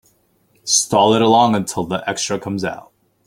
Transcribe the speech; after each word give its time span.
Stall 0.65 1.13
it 1.13 1.21
along 1.21 1.53
until 1.53 1.83
the 1.83 2.03
extra 2.09 2.39
comes 2.39 2.63
out. 2.65 2.91